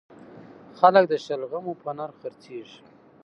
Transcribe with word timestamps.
خلک 0.79 1.03
د 1.09 1.13
شلغمو 1.25 1.73
په 1.81 1.89
نرخ 1.97 2.15
خرڅیږي 2.21 2.79